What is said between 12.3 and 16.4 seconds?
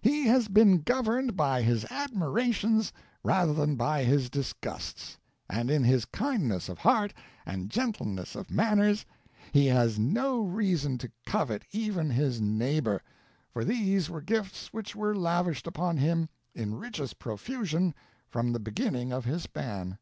neighbor, for these were gifts which were lavished upon him